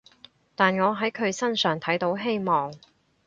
[0.55, 2.73] 但我喺佢身上睇到希望